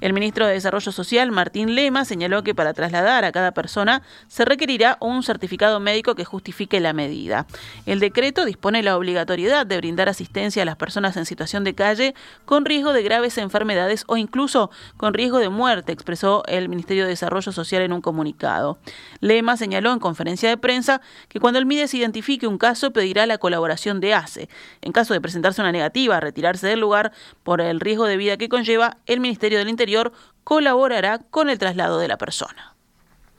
El 0.00 0.12
ministro 0.12 0.46
de 0.46 0.52
Desarrollo 0.52 0.92
Social, 0.92 1.32
Martín 1.32 1.74
Lema, 1.74 2.04
señaló 2.04 2.42
que 2.42 2.54
para 2.54 2.74
trasladar 2.74 3.24
a 3.24 3.32
cada 3.32 3.52
persona 3.52 4.02
se 4.28 4.44
requerirá 4.44 4.98
un 5.00 5.22
certificado 5.22 5.80
médico 5.80 6.14
que 6.14 6.24
justifique 6.24 6.80
la 6.80 6.92
medida. 6.92 7.46
El 7.86 8.00
decreto 8.00 8.44
dispone 8.44 8.82
la 8.82 8.96
obligatoriedad 8.96 9.64
de 9.64 9.78
brindar 9.78 10.08
asistencia 10.08 10.62
a 10.62 10.66
las 10.66 10.76
personas 10.76 11.16
en 11.16 11.24
situación 11.24 11.64
de 11.64 11.74
calle 11.74 12.14
con 12.44 12.66
riesgo 12.66 12.92
de 12.92 13.02
graves 13.02 13.38
enfermedades 13.38 14.04
o 14.06 14.16
incluso 14.16 14.70
con 14.96 15.14
riesgo 15.14 15.38
de 15.38 15.48
muerte, 15.48 15.92
expresó 15.92 16.42
el 16.46 16.68
Ministerio 16.68 17.04
de 17.04 17.10
Desarrollo 17.10 17.52
Social 17.52 17.82
en 17.82 17.92
un 17.92 18.02
comunicado. 18.02 18.78
Lema 19.20 19.56
señaló 19.56 19.92
en 19.92 19.98
conferencia 19.98 20.48
de 20.48 20.58
prensa 20.58 21.00
que 21.28 21.40
cuando 21.40 21.58
el 21.58 21.66
MIDES 21.66 21.94
identifique 22.16 22.46
un 22.46 22.56
caso 22.56 22.92
pedirá 22.92 23.26
la 23.26 23.36
colaboración 23.36 24.00
de 24.00 24.14
ACE. 24.14 24.48
En 24.80 24.92
caso 24.92 25.12
de 25.12 25.20
presentarse 25.20 25.60
una 25.60 25.70
negativa 25.70 26.16
a 26.16 26.20
retirarse 26.20 26.66
del 26.66 26.80
lugar 26.80 27.12
por 27.42 27.60
el 27.60 27.78
riesgo 27.78 28.06
de 28.06 28.16
vida 28.16 28.38
que 28.38 28.48
conlleva, 28.48 28.96
el 29.04 29.20
Ministerio 29.20 29.58
del 29.58 29.68
Interior 29.68 30.12
colaborará 30.42 31.18
con 31.18 31.50
el 31.50 31.58
traslado 31.58 31.98
de 31.98 32.08
la 32.08 32.16
persona. 32.16 32.74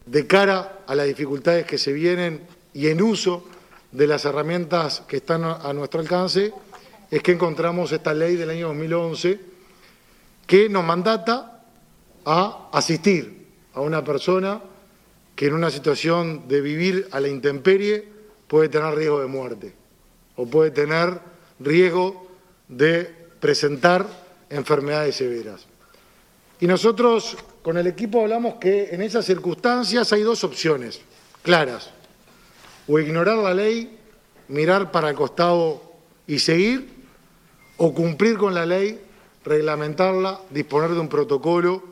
De 0.06 0.28
cara 0.28 0.84
a 0.86 0.94
las 0.94 1.08
dificultades 1.08 1.66
que 1.66 1.80
se 1.80 1.92
vienen 1.92 2.42
y 2.74 2.88
en 2.88 3.02
uso 3.02 3.46
de 3.92 4.06
las 4.06 4.26
herramientas 4.26 5.02
que 5.08 5.18
están 5.18 5.44
a 5.44 5.74
nuestro 5.74 6.00
alcance, 6.00 6.54
es 7.10 7.24
que 7.24 7.32
encontramos 7.32 7.92
esta 7.92 8.14
ley 8.14 8.36
del 8.36 8.52
año 8.52 8.68
2011 8.68 9.40
que 10.46 10.70
nos 10.70 10.84
mandata 10.84 11.64
a 12.26 12.70
asistir 12.72 13.48
a 13.74 13.82
una 13.82 14.04
persona 14.04 14.62
que 15.36 15.48
en 15.48 15.54
una 15.54 15.72
situación 15.72 16.48
de 16.48 16.62
vivir 16.62 17.08
a 17.12 17.20
la 17.20 17.28
intemperie 17.28 18.17
puede 18.48 18.70
tener 18.70 18.96
riesgo 18.96 19.20
de 19.20 19.28
muerte 19.28 19.74
o 20.36 20.46
puede 20.46 20.72
tener 20.72 21.20
riesgo 21.60 22.28
de 22.68 23.04
presentar 23.40 24.06
enfermedades 24.50 25.16
severas. 25.16 25.66
Y 26.60 26.68
nosotros 26.68 27.38
con 27.62 27.78
el 27.78 27.88
equipo 27.88 28.22
hablamos 28.22 28.56
que 28.56 28.90
en 28.92 29.02
esas 29.02 29.26
circunstancias 29.26 30.12
hay 30.14 30.22
dos 30.22 30.44
opciones 30.44 31.02
claras. 31.44 31.92
O 32.88 33.00
ignorar 33.00 33.38
la 33.38 33.54
ley, 33.54 33.98
mirar 34.48 34.92
para 34.92 35.10
el 35.10 35.16
costado 35.16 35.82
y 36.26 36.40
seguir, 36.40 36.90
o 37.78 37.94
cumplir 37.94 38.38
con 38.38 38.54
la 38.54 38.66
ley, 38.66 39.00
reglamentarla, 39.44 40.42
disponer 40.50 40.92
de 40.92 41.00
un 41.00 41.10
protocolo 41.10 41.84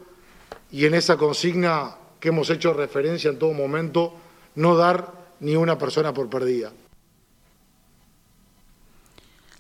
y 0.72 0.86
en 0.86 0.94
esa 0.94 1.18
consigna 1.18 1.96
que 2.20 2.30
hemos 2.30 2.50
hecho 2.50 2.74
referencia 2.74 3.30
en 3.30 3.40
todo 3.40 3.54
momento, 3.54 4.14
no 4.56 4.76
dar 4.76 5.25
ni 5.39 5.56
una 5.56 5.77
persona 5.77 6.13
por 6.13 6.30
perdida. 6.30 6.72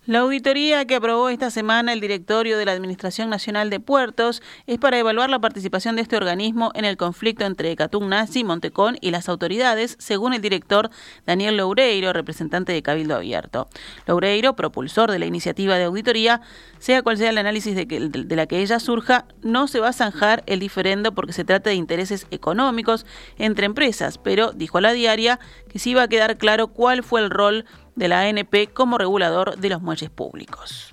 La 0.07 0.19
auditoría 0.19 0.85
que 0.85 0.93
aprobó 0.93 1.29
esta 1.29 1.49
semana 1.49 1.91
el 1.91 1.99
directorio 1.99 2.59
de 2.59 2.65
la 2.65 2.73
Administración 2.73 3.27
Nacional 3.27 3.71
de 3.71 3.79
Puertos 3.79 4.43
es 4.67 4.77
para 4.77 4.99
evaluar 4.99 5.31
la 5.31 5.39
participación 5.39 5.95
de 5.95 6.03
este 6.03 6.15
organismo 6.15 6.71
en 6.75 6.85
el 6.85 6.95
conflicto 6.95 7.43
entre 7.43 7.75
Nazi, 8.01 8.43
Montecón 8.43 8.97
y 9.01 9.09
las 9.09 9.29
autoridades, 9.29 9.95
según 9.97 10.35
el 10.35 10.43
director 10.43 10.91
Daniel 11.25 11.57
Loureiro, 11.57 12.13
representante 12.13 12.71
de 12.71 12.83
Cabildo 12.83 13.15
Abierto. 13.15 13.67
Loureiro, 14.05 14.55
propulsor 14.55 15.09
de 15.09 15.17
la 15.17 15.25
iniciativa 15.25 15.75
de 15.79 15.85
auditoría, 15.85 16.39
sea 16.77 17.01
cual 17.01 17.17
sea 17.17 17.31
el 17.31 17.39
análisis 17.39 17.75
de, 17.75 17.87
que, 17.87 17.99
de 17.99 18.35
la 18.35 18.45
que 18.45 18.59
ella 18.59 18.79
surja, 18.79 19.25
no 19.41 19.67
se 19.67 19.79
va 19.79 19.89
a 19.89 19.93
zanjar 19.93 20.43
el 20.45 20.59
diferendo 20.59 21.15
porque 21.15 21.33
se 21.33 21.45
trata 21.45 21.71
de 21.71 21.77
intereses 21.77 22.27
económicos 22.29 23.07
entre 23.39 23.65
empresas, 23.65 24.19
pero 24.19 24.51
dijo 24.51 24.77
a 24.77 24.81
la 24.81 24.93
diaria 24.93 25.39
que 25.67 25.79
sí 25.79 25.95
va 25.95 26.03
a 26.03 26.07
quedar 26.07 26.37
claro 26.37 26.67
cuál 26.67 27.01
fue 27.01 27.21
el 27.21 27.31
rol 27.31 27.65
de 27.95 28.07
la 28.07 28.21
ANP 28.21 28.73
como 28.73 28.97
regulador 28.97 29.57
de 29.57 29.69
los 29.69 29.81
muelles 29.81 30.09
públicos. 30.09 30.91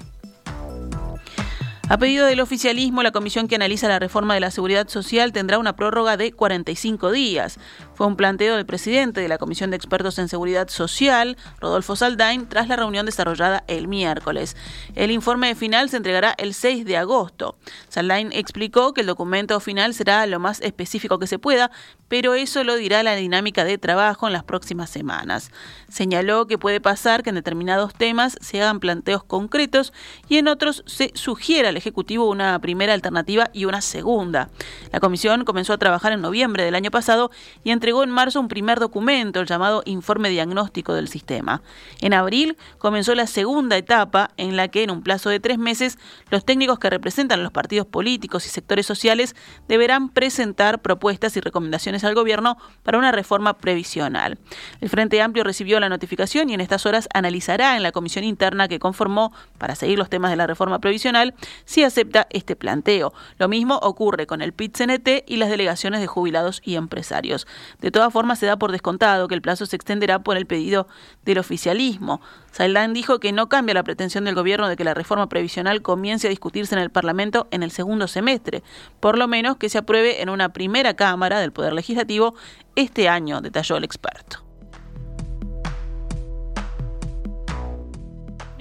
A 1.89 1.99
pedido 1.99 2.25
del 2.25 2.41
oficialismo, 2.41 3.03
la 3.03 3.11
comisión 3.11 3.49
que 3.49 3.57
analiza 3.57 3.87
la 3.87 3.99
reforma 3.99 4.33
de 4.33 4.41
la 4.41 4.51
seguridad 4.51 4.89
social 4.89 5.33
tendrá 5.33 5.59
una 5.59 5.77
prórroga 5.77 6.17
de 6.17 6.33
45 6.33 7.11
días. 7.13 7.59
Fue 7.95 8.07
un 8.07 8.17
planteo 8.17 8.57
del 8.57 8.67
presidente 8.67 9.21
de 9.21 9.29
la 9.29 9.39
Comisión 9.39 9.71
de 9.71 9.77
Expertos 9.77 10.19
en 10.19 10.29
Seguridad 10.29 10.69
Social, 10.69 11.37
Rodolfo 11.61 11.95
Saldain, 11.95 12.49
tras 12.49 12.69
la 12.69 12.77
reunión 12.77 13.05
desarrollada 13.05 13.65
el 13.69 13.87
miércoles. 13.87 14.57
El 14.95 15.11
informe 15.11 15.55
final 15.55 15.91
se 15.91 15.99
entregará 15.99 16.35
el 16.39 16.55
6 16.55 16.85
de 16.85 16.97
agosto. 16.97 17.57
Saldain 17.89 18.33
explicó 18.33 18.95
que 18.95 19.03
el 19.03 19.07
documento 19.07 19.61
final 19.61 19.95
será 19.95 20.27
lo 20.27 20.41
más 20.41 20.61
específico 20.63 21.19
que 21.19 21.27
se 21.27 21.39
pueda, 21.39 21.71
pero 22.09 22.35
eso 22.35 22.65
lo 22.65 22.77
dirá 22.77 23.03
la 23.03 23.15
dinámica 23.15 23.65
de 23.65 23.79
trabajo 23.79 24.27
en 24.27 24.33
las 24.33 24.45
próximas 24.45 24.91
semanas. 24.91 25.51
Señaló 25.89 26.47
que 26.47 26.59
puede 26.59 26.81
pasar 26.81 27.23
que 27.23 27.31
en 27.31 27.37
determinados 27.37 27.95
temas 27.95 28.37
se 28.41 28.63
hagan 28.63 28.81
planteos 28.81 29.25
concretos 29.25 29.93
y 30.29 30.39
en 30.39 30.49
otros 30.49 30.83
se 30.87 31.11
sugiera 31.15 31.69
al 31.71 31.77
Ejecutivo 31.77 32.29
una 32.29 32.59
primera 32.61 32.95
alternativa 32.95 33.51
y 33.53 33.65
una 33.67 33.81
segunda. 33.81 34.49
La 34.93 35.01
comisión 35.01 35.45
comenzó 35.45 35.73
a 35.73 35.79
trabajar 35.79 36.13
en 36.13 36.21
noviembre 36.21 36.65
del 36.65 36.75
año 36.75 36.91
pasado 36.91 37.31
y 37.65 37.71
entregó 37.83 38.05
en 38.05 38.11
marzo 38.11 38.39
un 38.39 38.47
primer 38.47 38.79
documento, 38.79 39.41
el 39.41 39.47
llamado 39.49 39.83
Informe 39.87 40.31
Diagnóstico 40.31 40.95
del 40.95 41.09
Sistema. 41.09 41.63
En 42.01 42.15
abril 42.15 42.57
comenzó 42.79 43.13
la 43.17 43.27
segunda 43.27 43.77
etapa 43.77 44.31
en 44.37 44.57
la 44.57 44.69
que 44.69 44.85
en 44.85 44.93
un 44.93 45.03
plazo 45.03 45.31
de 45.31 45.41
tres 45.41 45.59
meses 45.59 45.99
los 46.31 46.45
técnicos 46.45 46.79
que 46.79 46.91
representan 46.91 47.41
a 47.41 47.43
los 47.43 47.51
partidos 47.51 47.89
políticos 47.89 48.47
y 48.47 48.51
sectores 48.51 48.87
sociales 48.87 49.35
deberán 49.67 50.11
presentar 50.11 50.81
propuestas 50.81 51.37
y 51.37 51.41
recomendaciones 51.41 52.05
al 52.05 52.15
gobierno 52.15 52.57
para 52.85 52.99
una 52.99 53.11
reforma 53.11 53.59
previsional. 53.59 54.39
El 54.81 54.89
Frente 54.89 55.21
Amplio 55.21 55.43
recibió 55.43 55.81
la 55.81 55.89
notificación 55.89 56.51
y 56.51 56.55
en 56.55 56.61
estas 56.61 56.87
horas 56.87 57.09
analizará 57.13 57.77
en 57.77 57.83
la 57.83 57.91
comisión 57.91 58.23
interna 58.23 58.69
que 58.69 58.79
conformó 58.79 59.33
para 59.59 59.75
seguir 59.75 59.99
los 59.99 60.09
temas 60.09 60.31
de 60.31 60.37
la 60.37 60.47
reforma 60.47 60.79
previsional 60.79 61.35
si 61.65 61.83
acepta 61.83 62.29
este 62.31 62.55
planteo. 62.55 63.13
Lo 63.39 63.49
mismo 63.49 63.81
ocurre 63.83 64.29
con 64.29 64.41
el 64.41 64.53
PIT-CNT 64.53 65.25
y 65.27 65.39
las 65.39 65.51
delegaciones 65.51 66.01
de 66.01 66.07
jubilados 66.07 66.63
y 66.65 66.77
empresarios. 66.77 67.49
De 67.81 67.91
todas 67.91 68.13
formas, 68.13 68.39
se 68.39 68.47
da 68.47 68.57
por 68.57 68.73
descontado 68.73 69.29
que 69.29 69.35
el 69.35 69.43
plazo 69.43 69.67
se 69.67 69.77
extenderá 69.77 70.21
por 70.21 70.37
el 70.37 70.47
pedido 70.47 70.87
del 71.25 71.39
oficialismo. 71.39 72.21
Saldán 72.51 72.93
dijo 72.93 73.19
que 73.19 73.33
no 73.33 73.49
cambia 73.49 73.75
la 73.75 73.83
pretensión 73.83 74.25
del 74.25 74.35
gobierno 74.35 74.69
de 74.69 74.77
que 74.77 74.85
la 74.85 74.95
reforma 74.95 75.29
previsional 75.29 75.83
comience 75.83 76.27
a 76.27 76.31
discutirse 76.31 76.75
en 76.75 76.81
el 76.81 76.91
Parlamento 76.91 77.49
en 77.51 77.63
el 77.63 77.71
segundo 77.71 78.09
semestre, 78.09 78.63
por 79.01 79.19
lo 79.19 79.29
menos 79.29 79.57
que 79.57 79.69
se 79.69 79.79
apruebe 79.79 80.23
en 80.23 80.29
una 80.29 80.53
primera 80.53 80.95
Cámara 80.95 81.41
del 81.41 81.53
Poder 81.53 81.73
Legislativo 81.73 82.35
este 82.77 83.09
año, 83.09 83.41
detalló 83.41 83.77
el 83.77 83.85
experto. 83.85 84.52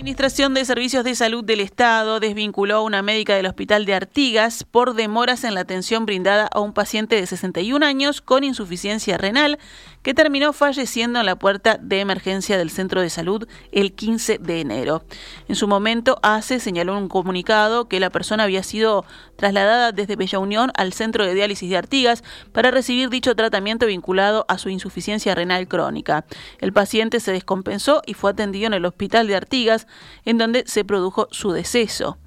Administración 0.01 0.55
de 0.55 0.65
Servicios 0.65 1.03
de 1.03 1.13
Salud 1.13 1.43
del 1.43 1.59
Estado 1.59 2.19
desvinculó 2.19 2.77
a 2.77 2.81
una 2.81 3.03
médica 3.03 3.35
del 3.35 3.45
Hospital 3.45 3.85
de 3.85 3.93
Artigas 3.93 4.63
por 4.63 4.95
demoras 4.95 5.43
en 5.43 5.53
la 5.53 5.59
atención 5.59 6.07
brindada 6.07 6.49
a 6.51 6.59
un 6.59 6.73
paciente 6.73 7.17
de 7.17 7.27
61 7.27 7.85
años 7.85 8.19
con 8.19 8.43
insuficiencia 8.43 9.19
renal 9.19 9.59
que 10.01 10.15
terminó 10.15 10.53
falleciendo 10.53 11.19
en 11.19 11.27
la 11.27 11.35
puerta 11.35 11.77
de 11.79 11.99
emergencia 11.99 12.57
del 12.57 12.71
centro 12.71 13.01
de 13.01 13.11
salud 13.11 13.47
el 13.71 13.93
15 13.93 14.39
de 14.39 14.61
enero. 14.61 15.03
En 15.47 15.55
su 15.55 15.67
momento, 15.67 16.17
ACE 16.23 16.59
señaló 16.59 16.97
en 16.97 17.03
un 17.03 17.07
comunicado 17.07 17.87
que 17.87 17.99
la 17.99 18.09
persona 18.09 18.43
había 18.43 18.63
sido 18.63 19.05
trasladada 19.35 19.91
desde 19.91 20.15
Bella 20.15 20.39
Unión 20.39 20.71
al 20.75 20.93
centro 20.93 21.25
de 21.25 21.35
diálisis 21.35 21.69
de 21.69 21.77
Artigas 21.77 22.23
para 22.51 22.71
recibir 22.71 23.09
dicho 23.09 23.35
tratamiento 23.35 23.85
vinculado 23.85 24.45
a 24.47 24.57
su 24.57 24.69
insuficiencia 24.69 25.35
renal 25.35 25.67
crónica. 25.67 26.25
El 26.59 26.73
paciente 26.73 27.19
se 27.19 27.31
descompensó 27.31 28.01
y 28.07 28.15
fue 28.15 28.31
atendido 28.31 28.65
en 28.65 28.73
el 28.73 28.85
hospital 28.85 29.27
de 29.27 29.35
Artigas, 29.35 29.85
en 30.25 30.37
donde 30.37 30.63
se 30.67 30.83
produjo 30.85 31.27
su 31.31 31.51
deceso. 31.51 32.17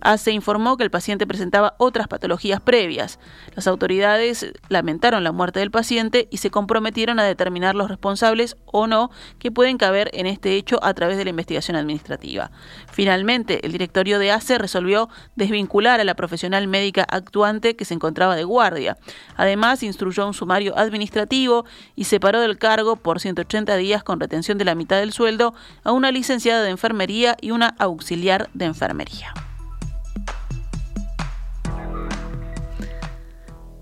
ACE 0.00 0.32
informó 0.32 0.76
que 0.76 0.84
el 0.84 0.90
paciente 0.90 1.26
presentaba 1.26 1.74
otras 1.78 2.08
patologías 2.08 2.60
previas. 2.60 3.18
Las 3.54 3.66
autoridades 3.66 4.52
lamentaron 4.68 5.24
la 5.24 5.32
muerte 5.32 5.60
del 5.60 5.70
paciente 5.70 6.28
y 6.30 6.38
se 6.38 6.50
comprometieron 6.50 7.18
a 7.18 7.24
determinar 7.24 7.74
los 7.74 7.88
responsables 7.88 8.56
o 8.66 8.86
no 8.86 9.10
que 9.38 9.50
pueden 9.50 9.78
caber 9.78 10.10
en 10.12 10.26
este 10.26 10.56
hecho 10.56 10.78
a 10.82 10.94
través 10.94 11.16
de 11.16 11.24
la 11.24 11.30
investigación 11.30 11.76
administrativa. 11.76 12.50
Finalmente, 12.90 13.64
el 13.66 13.72
directorio 13.72 14.18
de 14.18 14.32
ACE 14.32 14.58
resolvió 14.58 15.08
desvincular 15.36 16.00
a 16.00 16.04
la 16.04 16.14
profesional 16.14 16.66
médica 16.68 17.06
actuante 17.08 17.76
que 17.76 17.84
se 17.84 17.94
encontraba 17.94 18.36
de 18.36 18.44
guardia. 18.44 18.96
Además, 19.36 19.82
instruyó 19.82 20.26
un 20.26 20.34
sumario 20.34 20.78
administrativo 20.78 21.64
y 21.96 22.04
separó 22.04 22.40
del 22.40 22.58
cargo 22.58 22.96
por 22.96 23.20
180 23.20 23.76
días 23.76 24.02
con 24.02 24.20
retención 24.20 24.58
de 24.58 24.64
la 24.64 24.74
mitad 24.74 24.98
del 24.98 25.12
sueldo 25.12 25.54
a 25.84 25.92
una 25.92 26.10
licenciada 26.10 26.62
de 26.62 26.70
enfermería 26.70 27.36
y 27.40 27.50
una 27.50 27.74
auxiliar 27.78 28.50
de 28.54 28.66
enfermería. 28.66 29.34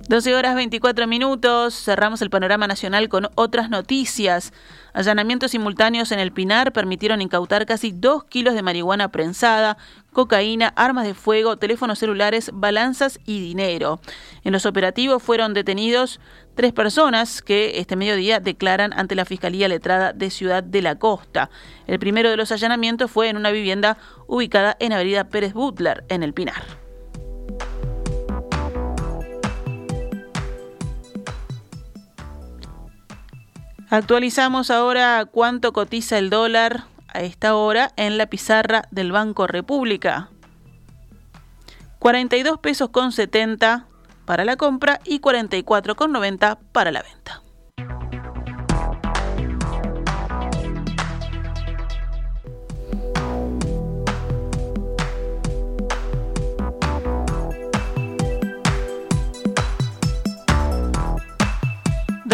12 0.09 0.35
horas 0.35 0.55
24 0.55 1.07
minutos, 1.07 1.75
cerramos 1.75 2.23
el 2.23 2.31
panorama 2.31 2.67
nacional 2.67 3.11
con 3.11 3.29
otras 3.35 3.69
noticias. 3.69 4.55
Allanamientos 4.95 5.51
simultáneos 5.51 6.13
en 6.13 6.19
el 6.19 6.33
Pinar 6.33 6.73
permitieron 6.73 7.21
incautar 7.21 7.67
casi 7.67 7.93
2 7.93 8.25
kilos 8.25 8.55
de 8.55 8.63
marihuana 8.63 9.11
prensada, 9.11 9.77
cocaína, 10.15 10.73
armas 10.77 11.05
de 11.05 11.13
fuego, 11.13 11.59
teléfonos 11.59 11.99
celulares, 11.99 12.51
balanzas 12.55 13.21
y 13.27 13.39
dinero. 13.43 14.01
En 14.45 14.53
los 14.53 14.65
operativos 14.65 15.23
fueron 15.23 15.53
detenidos 15.53 16.21
tres 16.55 16.73
personas 16.73 17.43
que 17.43 17.79
este 17.79 17.95
mediodía 17.95 18.41
declaran 18.41 18.95
ante 18.95 19.15
la 19.15 19.27
Fiscalía 19.27 19.69
Letrada 19.69 20.15
de 20.15 20.31
Ciudad 20.31 20.63
de 20.63 20.81
la 20.81 20.99
Costa. 20.99 21.51
El 21.87 21.99
primero 21.99 22.31
de 22.31 22.39
los 22.39 22.51
allanamientos 22.51 23.11
fue 23.11 23.29
en 23.29 23.37
una 23.37 23.51
vivienda 23.51 23.99
ubicada 24.27 24.75
en 24.81 24.95
Avenida 24.95 25.25
Pérez 25.25 25.53
Butler, 25.53 26.05
en 26.09 26.23
el 26.23 26.33
Pinar. 26.33 26.78
Actualizamos 33.91 34.71
ahora 34.71 35.25
cuánto 35.25 35.73
cotiza 35.73 36.19
el 36.19 36.29
dólar 36.29 36.85
a 37.09 37.23
esta 37.23 37.55
hora 37.55 37.91
en 37.97 38.19
la 38.19 38.27
pizarra 38.27 38.83
del 38.91 39.13
Banco 39.13 39.47
República. 39.47 40.29
42 41.99 42.59
pesos 42.59 42.91
con 42.91 43.13
70 43.13 43.87
para 44.27 44.45
la 44.45 44.57
compra 44.57 45.01
y 45.05 45.21
44 45.21 45.97
con 45.97 46.13
90 46.13 46.59
para 46.73 46.93
la 46.93 47.03
venta. 47.03 47.43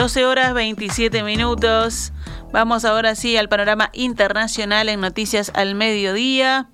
12 0.04 0.26
horas 0.26 0.52
27 0.52 1.22
minutos. 1.22 2.12
Vamos 2.52 2.84
ahora 2.84 3.14
sí 3.14 3.38
al 3.38 3.48
panorama 3.48 3.88
internacional 3.94 4.90
en 4.90 5.00
noticias 5.00 5.50
al 5.54 5.74
mediodía. 5.74 6.68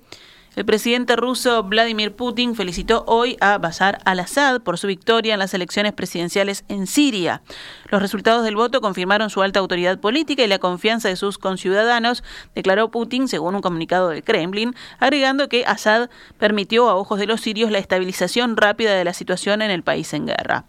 El 0.53 0.65
presidente 0.65 1.15
ruso 1.15 1.63
Vladimir 1.63 2.13
Putin 2.13 2.55
felicitó 2.55 3.05
hoy 3.07 3.37
a 3.39 3.57
Bashar 3.57 3.99
al-Assad 4.03 4.59
por 4.59 4.77
su 4.77 4.87
victoria 4.87 5.31
en 5.31 5.39
las 5.39 5.53
elecciones 5.53 5.93
presidenciales 5.93 6.65
en 6.67 6.87
Siria. 6.87 7.41
Los 7.89 8.01
resultados 8.01 8.43
del 8.43 8.57
voto 8.57 8.81
confirmaron 8.81 9.29
su 9.29 9.41
alta 9.41 9.61
autoridad 9.61 9.97
política 9.99 10.43
y 10.43 10.47
la 10.47 10.59
confianza 10.59 11.07
de 11.07 11.15
sus 11.15 11.37
conciudadanos, 11.37 12.21
declaró 12.53 12.91
Putin 12.91 13.29
según 13.29 13.55
un 13.55 13.61
comunicado 13.61 14.09
del 14.09 14.25
Kremlin, 14.25 14.75
agregando 14.99 15.47
que 15.47 15.63
Assad 15.65 16.09
permitió 16.37 16.89
a 16.89 16.95
ojos 16.95 17.17
de 17.17 17.27
los 17.27 17.39
sirios 17.39 17.71
la 17.71 17.79
estabilización 17.79 18.57
rápida 18.57 18.93
de 18.93 19.05
la 19.05 19.13
situación 19.13 19.61
en 19.61 19.71
el 19.71 19.83
país 19.83 20.13
en 20.13 20.25
guerra. 20.25 20.65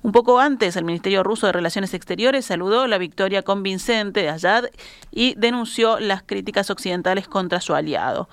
Un 0.00 0.12
poco 0.12 0.40
antes, 0.40 0.76
el 0.76 0.84
Ministerio 0.84 1.22
ruso 1.22 1.46
de 1.46 1.52
Relaciones 1.52 1.92
Exteriores 1.92 2.46
saludó 2.46 2.86
la 2.86 2.96
victoria 2.96 3.42
convincente 3.42 4.22
de 4.22 4.30
Assad 4.30 4.64
y 5.10 5.34
denunció 5.34 6.00
las 6.00 6.22
críticas 6.22 6.70
occidentales 6.70 7.28
contra 7.28 7.60
su 7.60 7.74
aliado. 7.74 8.30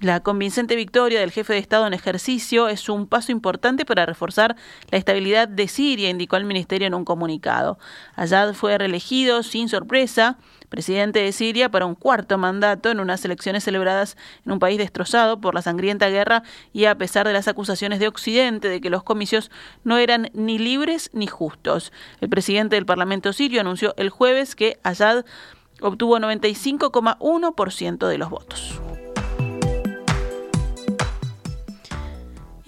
La 0.00 0.20
convincente 0.20 0.76
victoria 0.76 1.18
del 1.18 1.32
jefe 1.32 1.54
de 1.54 1.58
Estado 1.58 1.84
en 1.84 1.92
ejercicio 1.92 2.68
es 2.68 2.88
un 2.88 3.08
paso 3.08 3.32
importante 3.32 3.84
para 3.84 4.06
reforzar 4.06 4.54
la 4.92 4.98
estabilidad 4.98 5.48
de 5.48 5.66
Siria, 5.66 6.08
indicó 6.08 6.36
el 6.36 6.44
ministerio 6.44 6.86
en 6.86 6.94
un 6.94 7.04
comunicado. 7.04 7.80
Ayad 8.14 8.54
fue 8.54 8.78
reelegido 8.78 9.42
sin 9.42 9.68
sorpresa 9.68 10.38
presidente 10.68 11.18
de 11.18 11.32
Siria 11.32 11.68
para 11.70 11.86
un 11.86 11.96
cuarto 11.96 12.38
mandato 12.38 12.92
en 12.92 13.00
unas 13.00 13.24
elecciones 13.24 13.64
celebradas 13.64 14.16
en 14.46 14.52
un 14.52 14.60
país 14.60 14.78
destrozado 14.78 15.40
por 15.40 15.54
la 15.54 15.62
sangrienta 15.62 16.08
guerra 16.08 16.44
y 16.72 16.84
a 16.84 16.96
pesar 16.96 17.26
de 17.26 17.32
las 17.32 17.48
acusaciones 17.48 17.98
de 17.98 18.06
Occidente 18.06 18.68
de 18.68 18.80
que 18.80 18.90
los 18.90 19.02
comicios 19.02 19.50
no 19.82 19.98
eran 19.98 20.30
ni 20.32 20.60
libres 20.60 21.10
ni 21.12 21.26
justos. 21.26 21.92
El 22.20 22.28
presidente 22.28 22.76
del 22.76 22.86
Parlamento 22.86 23.32
sirio 23.32 23.62
anunció 23.62 23.94
el 23.96 24.10
jueves 24.10 24.54
que 24.54 24.78
Ayad 24.84 25.24
obtuvo 25.80 26.18
95,1% 26.18 28.06
de 28.06 28.18
los 28.18 28.30
votos. 28.30 28.80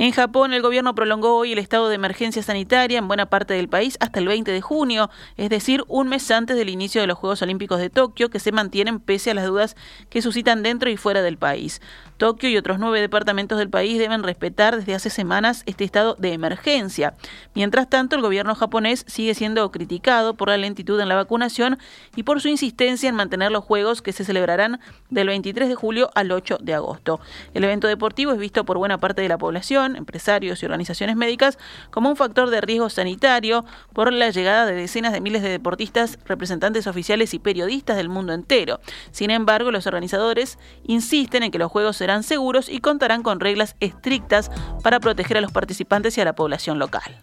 En 0.01 0.13
Japón, 0.13 0.55
el 0.55 0.63
gobierno 0.63 0.95
prolongó 0.95 1.37
hoy 1.37 1.53
el 1.53 1.59
estado 1.59 1.91
de 1.91 1.95
emergencia 1.95 2.43
sanitaria 2.43 2.99
en 2.99 3.07
buena 3.07 3.27
parte 3.27 3.53
del 3.53 3.69
país 3.69 3.99
hasta 4.01 4.19
el 4.19 4.29
20 4.29 4.51
de 4.51 4.63
junio, 4.63 5.11
es 5.37 5.51
decir, 5.51 5.85
un 5.89 6.09
mes 6.09 6.31
antes 6.31 6.57
del 6.57 6.71
inicio 6.71 7.03
de 7.03 7.07
los 7.07 7.19
Juegos 7.19 7.43
Olímpicos 7.43 7.79
de 7.79 7.91
Tokio, 7.91 8.31
que 8.31 8.41
se 8.41 8.51
mantienen 8.51 8.99
pese 8.99 9.31
a 9.31 9.35
las 9.35 9.45
dudas 9.45 9.77
que 10.09 10.23
suscitan 10.23 10.63
dentro 10.63 10.89
y 10.89 10.97
fuera 10.97 11.21
del 11.21 11.37
país. 11.37 11.83
Tokio 12.17 12.49
y 12.49 12.57
otros 12.57 12.79
nueve 12.79 13.01
departamentos 13.01 13.59
del 13.59 13.69
país 13.69 13.99
deben 13.99 14.23
respetar 14.23 14.77
desde 14.77 14.95
hace 14.95 15.11
semanas 15.11 15.65
este 15.65 15.85
estado 15.85 16.17
de 16.19 16.33
emergencia. 16.33 17.15
Mientras 17.55 17.89
tanto, 17.89 18.17
el 18.17 18.23
gobierno 18.23 18.55
japonés 18.55 19.05
sigue 19.07 19.35
siendo 19.35 19.71
criticado 19.71 20.33
por 20.33 20.49
la 20.49 20.57
lentitud 20.57 20.99
en 21.01 21.09
la 21.09 21.15
vacunación 21.15 21.79
y 22.17 22.23
por 22.23 22.41
su 22.41 22.49
insistencia 22.49 23.09
en 23.11 23.17
mantener 23.17 23.51
los 23.51 23.65
Juegos 23.65 24.01
que 24.01 24.13
se 24.13 24.25
celebrarán 24.25 24.81
del 25.11 25.29
23 25.29 25.69
de 25.69 25.75
julio 25.75 26.11
al 26.15 26.33
8 26.33 26.59
de 26.61 26.75
agosto. 26.75 27.21
El 27.53 27.65
evento 27.65 27.87
deportivo 27.87 28.33
es 28.33 28.39
visto 28.39 28.65
por 28.65 28.79
buena 28.79 28.99
parte 28.99 29.23
de 29.23 29.29
la 29.29 29.39
población, 29.39 29.90
empresarios 29.97 30.63
y 30.63 30.67
organizaciones 30.67 31.17
médicas 31.17 31.59
como 31.91 32.09
un 32.09 32.17
factor 32.17 32.51
de 32.51 32.61
riesgo 32.61 32.91
sanitario 32.91 33.65
por 33.93 34.13
la 34.13 34.31
llegada 34.31 34.67
de 34.67 34.75
decenas 34.75 35.13
de 35.13 35.21
miles 35.21 35.43
de 35.43 35.49
deportistas, 35.49 36.19
representantes 36.25 36.87
oficiales 36.87 37.35
y 37.35 37.39
periodistas 37.39 37.97
del 37.97 38.09
mundo 38.09 38.33
entero. 38.33 38.81
Sin 39.11 39.31
embargo, 39.31 39.71
los 39.71 39.87
organizadores 39.87 40.59
insisten 40.85 41.43
en 41.43 41.51
que 41.51 41.59
los 41.59 41.71
Juegos 41.71 41.97
serán 41.97 42.23
seguros 42.23 42.69
y 42.69 42.81
contarán 42.81 43.23
con 43.23 43.41
reglas 43.41 43.77
estrictas 43.81 44.51
para 44.83 45.01
proteger 45.01 45.39
a 45.39 45.41
los 45.41 45.53
participantes 45.53 46.17
y 46.19 46.21
a 46.21 46.25
la 46.25 46.35
población 46.35 46.79
local. 46.79 47.21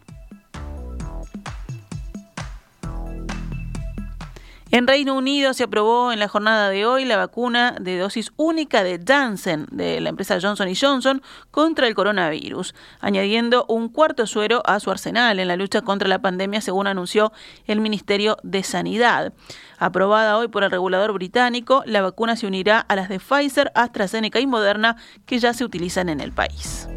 En 4.70 4.86
Reino 4.86 5.16
Unido 5.16 5.54
se 5.54 5.64
aprobó 5.64 6.12
en 6.12 6.20
la 6.20 6.28
jornada 6.28 6.70
de 6.70 6.86
hoy 6.86 7.06
la 7.06 7.16
vacuna 7.16 7.76
de 7.80 7.98
dosis 7.98 8.34
única 8.36 8.84
de 8.84 9.02
Janssen 9.06 9.66
de 9.72 10.02
la 10.02 10.10
empresa 10.10 10.40
Johnson 10.42 10.68
Johnson 10.80 11.22
contra 11.52 11.88
el 11.88 11.96
coronavirus, 11.96 12.76
añadiendo 13.00 13.66
un 13.70 13.88
cuarto 13.88 14.28
suero 14.28 14.62
a 14.66 14.82
su 14.82 14.92
arsenal 14.92 15.40
en 15.40 15.48
la 15.48 15.56
lucha 15.56 15.82
contra 15.82 16.10
la 16.10 16.20
pandemia, 16.20 16.60
según 16.60 16.88
anunció 16.88 17.32
el 17.66 17.80
Ministerio 17.80 18.38
de 18.44 18.62
Sanidad. 18.64 19.32
Aprobada 19.80 20.38
hoy 20.38 20.50
por 20.50 20.66
el 20.66 20.72
regulador 20.72 21.14
británico, 21.14 21.84
la 21.86 22.02
vacuna 22.02 22.36
se 22.36 22.46
unirá 22.46 22.82
a 22.82 22.96
las 22.98 23.08
de 23.08 23.20
Pfizer, 23.20 23.72
AstraZeneca 23.74 24.42
y 24.42 24.48
Moderna 24.48 24.98
que 25.26 25.40
ya 25.40 25.54
se 25.54 25.64
utilizan 25.64 26.10
en 26.10 26.20
el 26.20 26.34
país. 26.34 26.90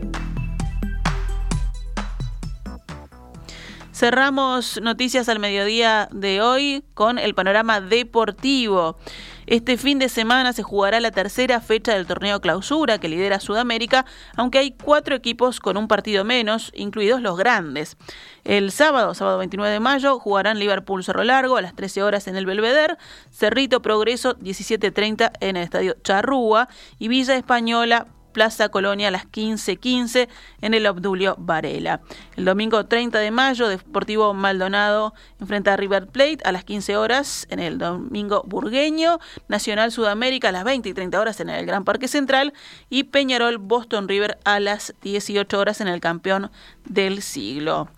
Cerramos 4.00 4.80
noticias 4.80 5.28
al 5.28 5.40
mediodía 5.40 6.08
de 6.10 6.40
hoy 6.40 6.82
con 6.94 7.18
el 7.18 7.34
panorama 7.34 7.82
deportivo. 7.82 8.96
Este 9.44 9.76
fin 9.76 9.98
de 9.98 10.08
semana 10.08 10.54
se 10.54 10.62
jugará 10.62 11.00
la 11.00 11.10
tercera 11.10 11.60
fecha 11.60 11.92
del 11.92 12.06
torneo 12.06 12.40
clausura 12.40 12.96
que 12.96 13.10
lidera 13.10 13.40
Sudamérica, 13.40 14.06
aunque 14.38 14.56
hay 14.56 14.70
cuatro 14.70 15.14
equipos 15.14 15.60
con 15.60 15.76
un 15.76 15.86
partido 15.86 16.24
menos, 16.24 16.72
incluidos 16.74 17.20
los 17.20 17.36
grandes. 17.36 17.98
El 18.44 18.72
sábado, 18.72 19.12
sábado 19.12 19.36
29 19.36 19.70
de 19.70 19.80
mayo, 19.80 20.18
jugarán 20.18 20.58
Liverpool 20.58 21.04
Cerro 21.04 21.22
Largo 21.22 21.58
a 21.58 21.60
las 21.60 21.76
13 21.76 22.02
horas 22.02 22.26
en 22.26 22.36
el 22.36 22.46
Belvedere, 22.46 22.96
Cerrito 23.30 23.82
Progreso 23.82 24.34
17.30 24.38 25.32
en 25.40 25.58
el 25.58 25.64
Estadio 25.64 25.94
Charrúa 26.02 26.70
y 26.98 27.08
Villa 27.08 27.36
Española 27.36 28.06
Plaza 28.32 28.68
Colonia 28.68 29.08
a 29.08 29.10
las 29.10 29.26
15:15 29.26 30.28
en 30.60 30.74
el 30.74 30.86
Obdulio 30.86 31.36
Varela. 31.38 32.00
El 32.36 32.44
domingo 32.44 32.86
30 32.86 33.18
de 33.18 33.30
mayo, 33.30 33.68
Deportivo 33.68 34.34
Maldonado 34.34 35.14
enfrenta 35.40 35.74
a 35.74 35.76
River 35.76 36.06
Plate 36.06 36.38
a 36.44 36.52
las 36.52 36.64
15 36.64 36.96
horas 36.96 37.46
en 37.50 37.58
el 37.58 37.78
domingo 37.78 38.42
burgueño, 38.46 39.18
Nacional 39.48 39.92
Sudamérica 39.92 40.48
a 40.48 40.52
las 40.52 40.64
20 40.64 40.88
y 40.88 40.94
30 40.94 41.20
horas 41.20 41.40
en 41.40 41.50
el 41.50 41.66
Gran 41.66 41.84
Parque 41.84 42.08
Central 42.08 42.52
y 42.88 43.04
Peñarol 43.04 43.58
Boston 43.58 44.08
River 44.08 44.38
a 44.44 44.60
las 44.60 44.94
18 45.02 45.58
horas 45.58 45.80
en 45.80 45.88
el 45.88 46.00
campeón 46.00 46.50
del 46.84 47.22
siglo. 47.22 47.88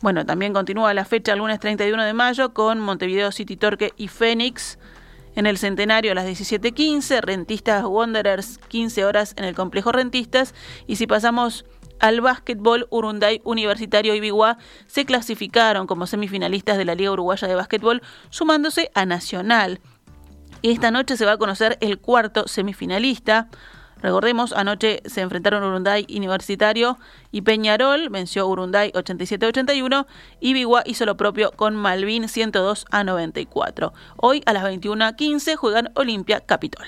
Bueno, 0.00 0.24
también 0.24 0.52
continúa 0.52 0.94
la 0.94 1.04
fecha 1.04 1.32
el 1.32 1.38
lunes 1.38 1.58
31 1.58 2.04
de 2.04 2.12
mayo 2.12 2.54
con 2.54 2.78
Montevideo 2.78 3.32
City 3.32 3.56
Torque 3.56 3.92
y 3.96 4.06
Fénix 4.06 4.78
en 5.34 5.46
el 5.46 5.58
Centenario 5.58 6.12
a 6.12 6.14
las 6.14 6.26
17.15, 6.26 7.20
Rentistas 7.20 7.84
Wanderers 7.84 8.58
15 8.68 9.04
horas 9.04 9.34
en 9.36 9.44
el 9.44 9.54
Complejo 9.54 9.92
Rentistas 9.92 10.54
y 10.86 10.96
si 10.96 11.06
pasamos 11.06 11.64
al 12.00 12.20
básquetbol, 12.20 12.86
Urunday 12.90 13.40
Universitario 13.44 14.14
y 14.14 14.20
Biguá 14.20 14.58
se 14.86 15.04
clasificaron 15.04 15.86
como 15.86 16.06
semifinalistas 16.06 16.78
de 16.78 16.84
la 16.84 16.94
Liga 16.94 17.12
Uruguaya 17.12 17.48
de 17.48 17.54
Básquetbol, 17.54 18.02
sumándose 18.30 18.90
a 18.94 19.04
Nacional. 19.04 19.80
Esta 20.62 20.90
noche 20.90 21.16
se 21.16 21.24
va 21.24 21.32
a 21.32 21.38
conocer 21.38 21.78
el 21.80 21.98
cuarto 21.98 22.48
semifinalista. 22.48 23.48
Recordemos, 24.00 24.52
anoche 24.52 25.02
se 25.06 25.20
enfrentaron 25.20 25.64
Urunday 25.64 26.06
Universitario 26.08 26.98
y 27.32 27.42
Peñarol, 27.42 28.08
venció 28.10 28.46
Urunday 28.46 28.92
87-81 28.92 30.06
y 30.40 30.52
Biguá 30.52 30.82
hizo 30.86 31.04
lo 31.04 31.16
propio 31.16 31.50
con 31.52 31.74
Malvin 31.74 32.28
102 32.28 32.86
a 32.90 33.04
94. 33.04 33.92
Hoy 34.16 34.42
a 34.46 34.52
las 34.52 34.64
21.15 34.64 35.56
juegan 35.56 35.90
Olimpia 35.94 36.40
Capitol. 36.40 36.86